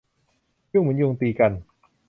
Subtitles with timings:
[0.73, 1.51] ยุ่งเหมือนยุงตีกัน